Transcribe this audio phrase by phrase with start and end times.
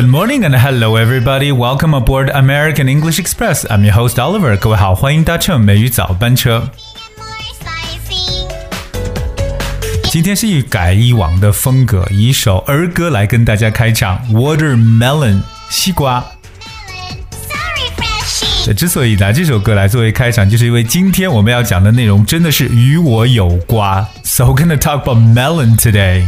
[0.00, 1.52] Good morning and hello everybody.
[1.52, 3.64] Welcome aboard American English Express.
[3.70, 4.56] I'm your host Oliver.
[4.58, 6.68] 各位好，欢迎搭乘美语早班车。
[10.10, 14.18] 今天是一改以往的风格，以一首儿歌来跟大家开场。
[14.32, 16.24] Watermelon，西瓜。
[18.76, 24.04] 之所以拿这首歌来作为开场，就是因为今天我们要讲的内容真的是与我有瓜。
[24.24, 26.24] So we're gonna talk about melon today.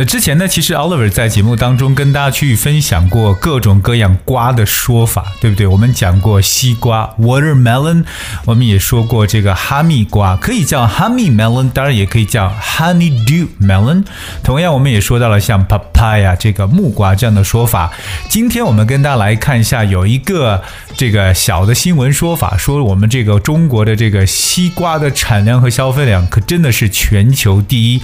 [0.00, 5.66] 那之前呢，其实 Oliver 在节目当中跟大家去分享过各种各样瓜的说法，对不对？
[5.66, 8.04] 我们讲过西瓜 （watermelon），
[8.44, 14.04] 我们也说过这个哈密瓜，可以叫 honey melon，当然也可以叫 honeydew melon。
[14.44, 17.92] 同样，我们也说到了像 papaya 这个木瓜这样的说法。
[18.28, 20.62] 今天我们跟大家来看一下，有一个
[20.96, 28.00] 这个小的新闻说法，说我们这个中国的这个西瓜的产量和消费量可真的是全球第一。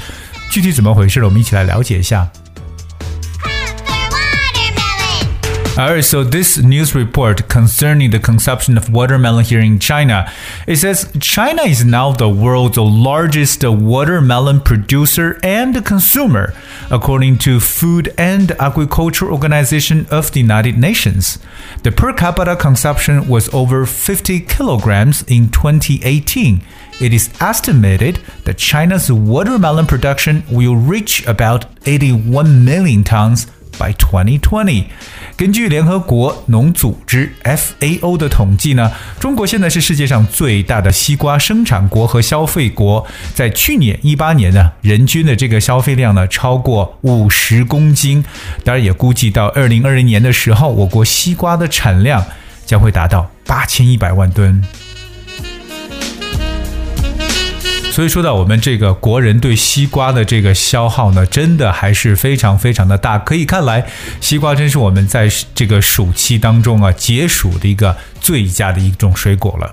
[0.53, 1.23] 具体怎么回事？
[1.23, 2.29] 我们一起来了解一下。
[5.77, 10.29] Alright, so this news report concerning the consumption of watermelon here in China,
[10.67, 16.53] it says China is now the world's largest watermelon producer and consumer,
[16.89, 21.39] according to Food and Agriculture Organization of the United Nations.
[21.83, 26.59] The per capita consumption was over 50 kilograms in 2018.
[26.99, 33.43] It is estimated that China's watermelon production will reach about 81 million tons
[33.77, 34.85] by 2020。
[35.37, 43.07] 根据联合国农组织 FAO 的统计呢，中国现在是世界上最大的西瓜生产国和消费国。
[43.33, 48.21] 在去年一八年呢，人均的这个消费量呢超过五十公斤。
[48.65, 52.21] 当然，也估计到二零二零年的时候，我国西瓜的产量
[52.65, 54.61] 将会达到八千一百万吨。
[57.94, 63.20] 所以说到我们这个国人对西瓜的这个消耗呢，真的还是非常非常的大。
[63.20, 63.86] 可以看来，
[64.20, 69.72] 西瓜真是我们在这个暑期当中啊解暑的一个最佳的一种水果了。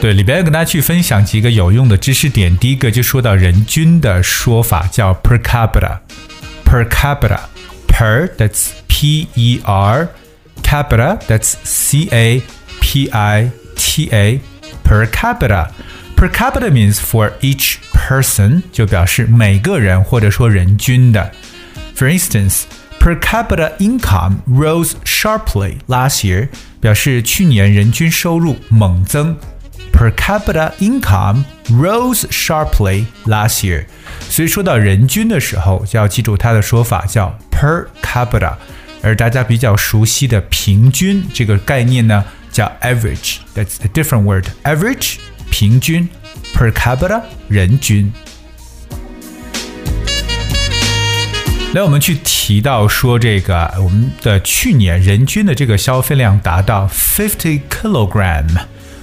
[0.00, 2.56] 对，里边要跟大家去分享几个有用的知识点。
[2.56, 12.40] 第一个就说到人均的说法，叫 per capita，per capita，per that's p e r，capita that's c a
[12.80, 14.38] p i t a。
[14.91, 15.69] per capita.
[16.15, 21.31] Per capita means for each person，就表示每个人或者说人均的。
[21.95, 22.63] For instance,
[22.99, 26.49] per capita income rose sharply last year，
[26.81, 29.37] 表示去年人均收入猛增。
[29.93, 33.85] Per capita income rose sharply last year。
[34.29, 38.53] 所以说到人均的时候，就要记住它的说法叫 per capita。
[39.03, 42.25] 而大家比较熟悉的平均这个概念呢？
[42.51, 45.17] 叫 average，that's a different word。average
[45.49, 46.09] 平均，
[46.55, 48.11] per capita 人均。
[51.73, 58.47] 来，我们去提到说这个我们的去年人均的这个消费量达到 fifty kilogram。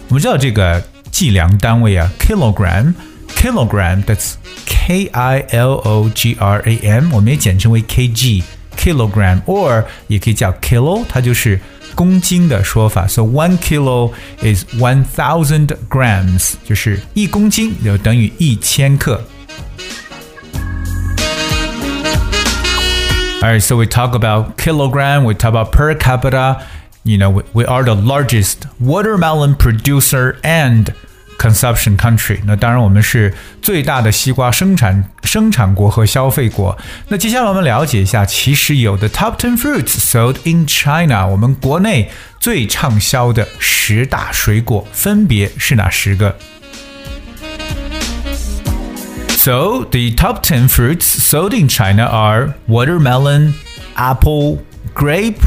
[0.09, 4.35] 我们知道这个计量单位啊，kilogram，kilogram，that's
[4.67, 11.61] K I L O G R A M，我们也简称为 kg，kilogram，or 也可以叫 kilo，它就是。
[11.99, 14.13] 公斤的说法，so one kilo
[14.43, 19.23] is one thousand grams，就是一公斤就等于一千克。
[23.41, 26.63] Alright, so we talk about kilogram, we talk about per capita.
[27.03, 30.95] You know, we, we are the largest watermelon producer and
[31.39, 36.77] consumption country，那当然我们是最大的西瓜生产生产国和消费国。
[37.09, 46.37] 那接下来我们了解一下，其实有的 top ten fruits sold in China，我们国内最畅销的十大水果分别是哪十个？
[49.29, 53.53] So the top 10 fruits sold in China are watermelon,
[53.95, 54.61] apple,
[54.95, 55.43] grape,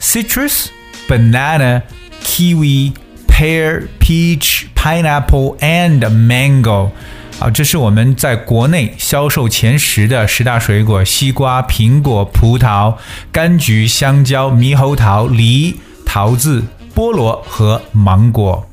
[0.00, 0.68] citrus,
[1.08, 1.82] banana,
[2.22, 2.92] kiwi,
[3.26, 6.91] pear, peach, pineapple and mango。
[7.39, 12.95] 啊，这是我们在国内销售前十的十大水果：西瓜、苹果、葡萄、
[13.33, 15.75] 柑橘、香蕉、猕猴桃、梨、
[16.05, 16.63] 桃子、
[16.95, 18.65] 菠萝和芒果。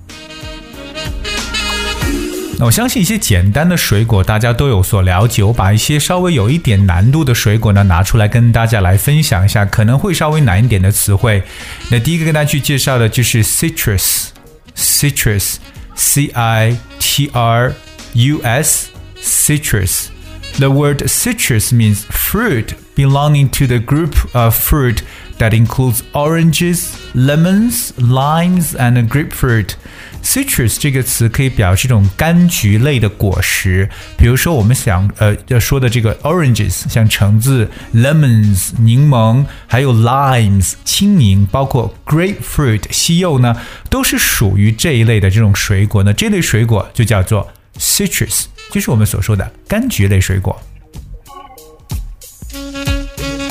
[2.59, 11.43] 那我相信一些简单的水果大家都有所了解，我把一些稍微有一点难度的水果呢拿出来跟大家来分享一下，可能会稍微难一点的词汇。
[11.91, 15.57] 那第一个跟大家去介绍的就是 citrus，citrus。
[15.95, 17.75] C I T R
[18.15, 20.11] U S, citrus.
[20.59, 25.03] The word citrus means fruit belonging to the group of fruit
[25.38, 29.76] that includes oranges, lemons, limes, and grapefruit.
[30.22, 37.66] Citrus 这个词可以表示这种柑橘类的果实，比如说我们想呃要说的这个 oranges，像橙子；
[37.96, 43.56] lemons 柠檬，还有 limes 青柠，包括 grapefruit 西柚呢，
[43.90, 46.14] 都是属于这一类的这种水果呢。
[46.14, 50.62] 这类水果就叫做 citrus，就是我们所说的柑橘类水果。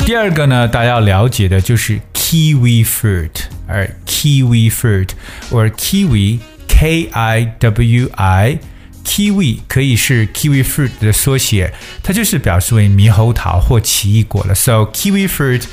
[0.05, 3.31] 第二个呢，大家要了解的就是 kiwi fruit，
[3.67, 5.11] 而 kiwi fruit
[5.51, 8.59] 或者 kiwi K I W I
[9.05, 11.73] kiwi 可以是 kiwi fruit 的缩写，
[12.03, 14.55] 它就是表示为猕猴桃或奇异果了。
[14.55, 15.65] So kiwi fruit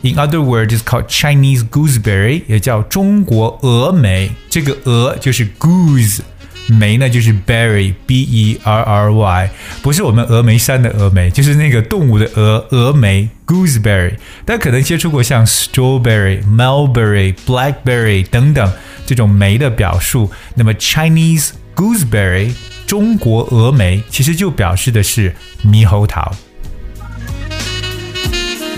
[0.00, 4.32] in other words is called Chinese gooseberry，也叫中国峨眉。
[4.48, 6.20] 这个峨就是 goose。
[6.68, 9.50] 梅呢就是 berry，b e r r y，
[9.82, 14.14] 不是我们峨眉山的峨眉，就是那个动物的峨峨眉 gooseberry。
[14.44, 18.72] 大家可能接触过像 strawberry、mulberry、blackberry 等等
[19.04, 20.30] 这种梅的表述。
[20.54, 22.52] 那么 Chinese gooseberry
[22.86, 25.34] 中国峨眉其实就表示的是
[25.64, 26.34] 猕猴桃。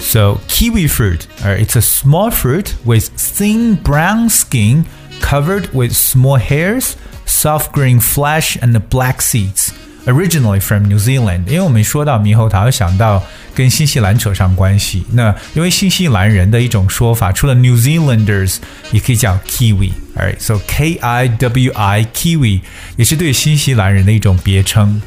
[0.00, 4.84] So kiwi fruit, uh, it's a small fruit with thin brown skin
[5.20, 6.92] covered with small hairs
[7.39, 9.69] Soft green flesh and black seeds.
[10.05, 13.21] Originally from New Zealand，因为我们说到猕猴桃，想到
[13.53, 15.03] 跟新西兰扯上关系。
[15.11, 18.57] 那因为新西兰人的一种说法，除了 New Zealanders，
[18.91, 19.91] 也可以叫 Kiwi。
[20.17, 22.61] Alright，so K I W I Kiwi
[22.95, 25.01] 也是对新西兰人的一种别称。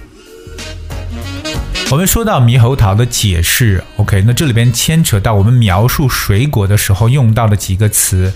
[1.90, 8.32] 我们说到猕猴桃的解释，OK，那这里边牵扯到我们描述水果的时候用到的几个词。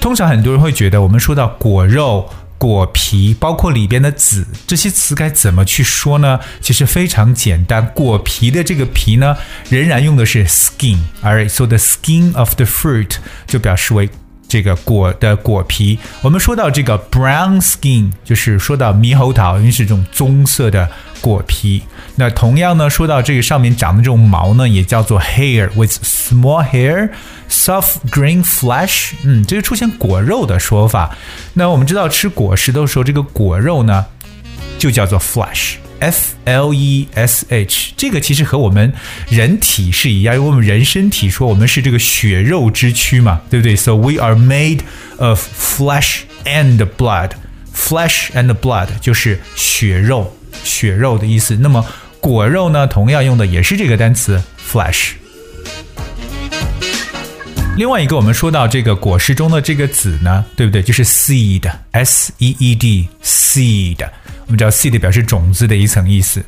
[0.00, 2.28] 通常很多人会觉得，我们说到果肉。
[2.60, 6.38] 果皮包括里边的籽，这些词该怎么去说呢？
[6.60, 9.34] 其实非常简单，果皮的这个皮呢，
[9.70, 13.12] 仍然用的是 skin，alright，so the skin of the fruit
[13.46, 14.10] 就表示为
[14.50, 15.98] 这个果的果皮。
[16.20, 20.86] 我们说到这个 brown skin，就是说到猕猴桃，因为是这种棕色的
[21.20, 21.80] 果皮。
[22.16, 27.10] 那同样呢，说到这个上面长的这种毛呢，也叫做 hair with small hair。
[27.48, 31.16] Soft green flesh，嗯，这个出现果肉的说法。
[31.54, 34.06] 那我们知道吃果实的时候，这个果肉呢
[34.78, 38.92] 就叫做 flesh Flesh，这个其实和我们
[39.28, 44.80] 人体是一样，因为我们人身体说我们是这个血肉之躯嘛，对不对？So we are made
[45.18, 47.32] of flesh and blood。
[47.72, 51.56] Flesh and blood 就是血肉，血肉的意思。
[51.56, 51.86] 那么
[52.20, 55.12] 果肉呢，同样用的也是这个单词 flesh。
[57.76, 60.82] 另外一个，我们说到这个果实中的这个籽呢，对不对？
[60.82, 64.06] 就是 seed，s e e d，seed。
[64.50, 66.44] 我们知道 seed 表示种子的一层意思。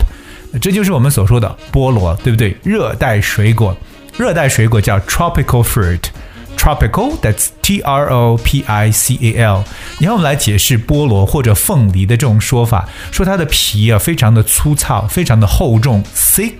[0.61, 2.55] 这就是我们所说的菠萝，对不对？
[2.63, 3.75] 热带水果，
[4.17, 9.63] 热带水果叫 tropical fruit。Tropical，that's T R O P I C A L。
[9.99, 16.53] 然后我们来解释菠萝或者凤梨的这种说法，说它的皮啊非常的粗糙，非常的厚重，thick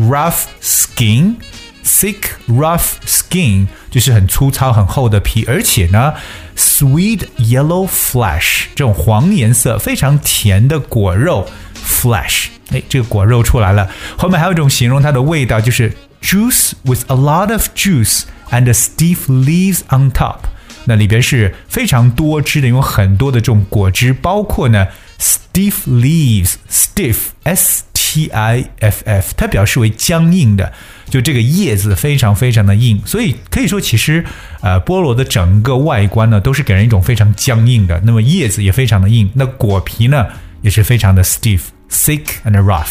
[0.00, 1.36] rough skin。
[1.84, 2.16] thick
[2.48, 6.14] rough skin 就是很粗糙很厚的皮，而且呢，
[6.56, 11.48] sweet yellow flesh 这种黄颜色非常甜的果肉
[11.86, 13.88] flesh，哎，这个果肉出来了。
[14.16, 20.38] 后面还有一种形容它的味道，就是 juice with a lot of juice and stiff leaves on top。
[20.86, 24.86] 那里边是非常多汁的，有很多的这种果汁，包括呢
[25.18, 30.73] stiff leaves，stiff s T i f f，它表示为僵硬的。
[31.09, 34.25] 就这个叶子非常非常的硬，所以可以说其实，
[34.61, 38.01] 呃，菠萝的整个外观呢都是给人一种非常僵硬的。
[38.03, 40.27] 那么叶子也非常的硬，那果皮呢
[40.61, 42.87] 也是非常的 stiff, thick and rough。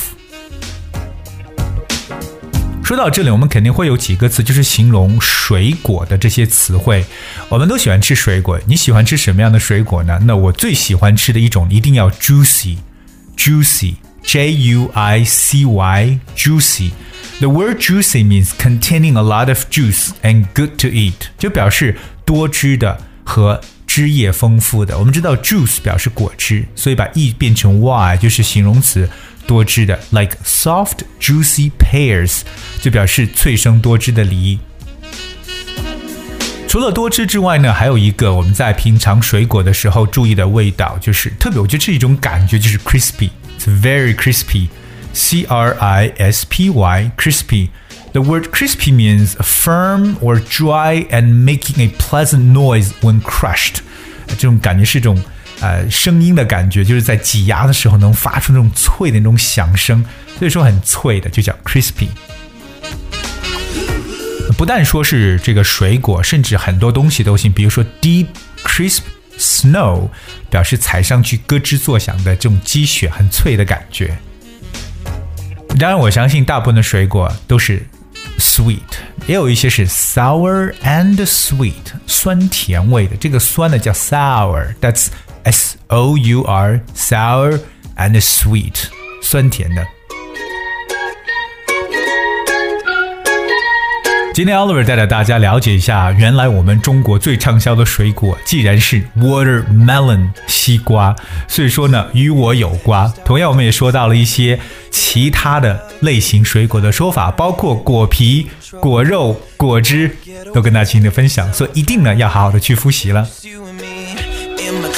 [2.83, 7.05] 说到这里，我们肯定会有几个词，就是形容水果的这些词汇。
[7.49, 10.19] 我们都喜欢吃水果，你喜欢吃什么样的水果呢？
[10.25, 12.79] 那我最喜欢吃的一种一定要 juicy,
[13.37, 13.95] juicy
[14.30, 16.92] juicy，juicy，j u i c y，juicy。
[17.40, 24.98] The word juicy means containing a lot of juice and good to eat，就表示多汁的和汁液丰富的。
[24.98, 29.10] 我们知道 juice 表示果汁，所以把 e 变成 y 就是形容词
[29.46, 32.42] 多汁的，like soft juicy pears
[32.82, 34.60] 就表示脆生多汁的梨。
[36.68, 42.78] 除了多汁之外呢，还有一个我们在品尝水果的时候注意的味道，就是特别，我觉得是一种感觉，就是
[43.60, 47.70] crispy，it's very crispy。C R I S P Y, crispy.
[48.12, 53.80] The word crispy means firm or dry and making a pleasant noise when crushed.
[54.28, 55.22] 这种感觉是一种
[55.62, 60.04] 呃声音的感觉，就是在挤压的时候能发出那种脆的那种响声，
[60.38, 62.08] 所以说很脆的就叫 crispy。
[64.58, 68.28] 不但说是这个水果，甚至很多东西都行，比如说 deep
[68.64, 69.00] crisp
[69.41, 70.09] snow，
[70.49, 74.17] 表示踩上去咯吱作响的这种积雪，很脆的感觉。
[75.79, 77.83] 当然，我相信大部分的水果都是
[78.39, 78.79] sweet，
[79.27, 81.73] 也有一些是 sour and sweet，
[82.07, 83.17] 酸甜味的。
[83.17, 85.07] 这个酸呢叫 sour，that's
[85.45, 87.61] S O U R，sour
[87.97, 88.75] and sweet，
[89.23, 89.87] 酸甜的。
[94.41, 101.15] 今天 Oliver 带着大家了解一下，原来我们中国最畅销的水果，既然是 watermelon 西瓜，
[101.47, 103.13] 所以说呢，与我有关。
[103.23, 104.59] 同样，我们也说到了一些
[104.91, 108.47] 其他的类型水果的说法，包括果皮、
[108.81, 110.17] 果肉、果汁，
[110.55, 111.53] 都跟大家进行分享。
[111.53, 113.29] 所以一定呢，要好好的去复习了。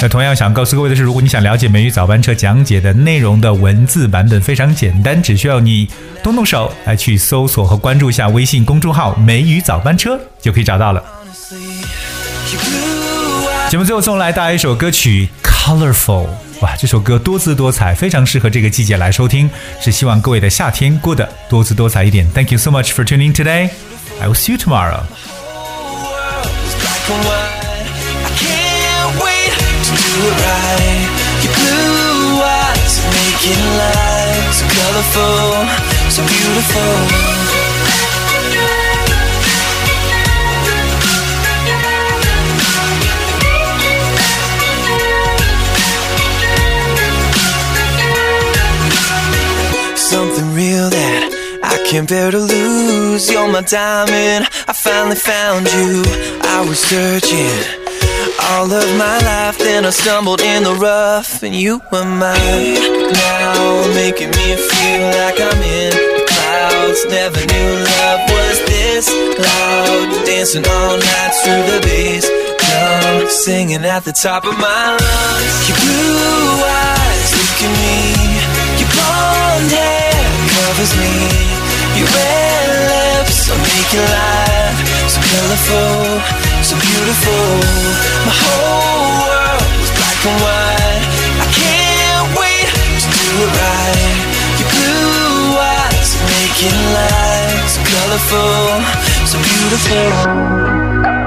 [0.00, 5.88] 那同样想告诉各位的是，如果你想了解美语早班车讲解的内容的文字版本，非常简单，只需要你
[6.24, 11.02] 动动手来去搜索和关注一下微信公众号“美语早班车”，就可以找到了。
[13.70, 16.26] 节目最后送来大家一首歌曲《Colorful》，
[16.60, 19.48] 哇，这首歌多姿多彩，非常适合这个季节来收听，
[19.80, 22.28] 是希望各位的夏天过得多姿多彩一点。
[22.32, 23.70] Thank you so much for tuning today.
[24.20, 25.02] I will see you tomorrow.
[33.42, 35.66] So colorful,
[36.10, 36.92] so beautiful
[49.96, 56.02] Something real that I can't bear to lose You're my diamond, I finally found you
[56.42, 57.82] I was searching
[58.40, 59.58] all of my life.
[59.58, 63.01] Then I stumbled in the rough, and you were mine.
[63.12, 65.92] Now making me feel like I'm in
[66.26, 67.00] clouds.
[67.06, 69.06] Never knew love was this
[69.38, 70.26] loud.
[70.26, 72.24] Dancing all night through the bass.
[72.58, 75.68] Come singing at the top of my lungs.
[75.68, 78.00] Your blue eyes look at me.
[78.80, 80.22] Your blonde hair
[80.56, 81.14] covers me.
[81.98, 84.78] Your red lips are making life
[85.12, 87.44] so colorful so beautiful.
[88.26, 90.81] My whole world was black and white.
[93.34, 94.18] It right.
[94.60, 96.78] Your blue eyes making
[97.66, 98.84] so colorful,
[99.24, 101.21] so beautiful.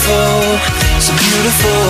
[0.00, 0.16] So
[0.98, 1.84] so beautiful.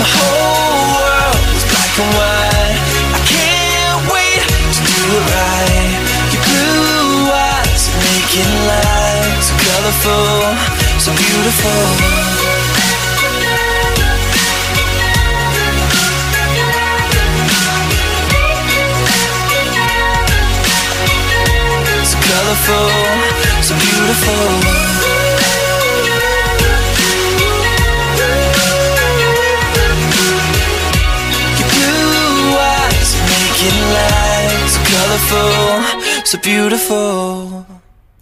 [0.00, 2.80] My whole world is black and white.
[3.12, 4.40] I can't wait
[4.76, 5.92] to do it right.
[6.32, 10.32] Your blue eyes are making life so colorful,
[11.04, 11.82] so beautiful.
[22.10, 22.90] So colorful,
[23.60, 24.75] so beautiful.
[33.66, 37.75] Eyes making light so colorful, so beautiful.